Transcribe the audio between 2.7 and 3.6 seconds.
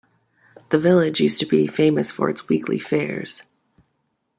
fairs.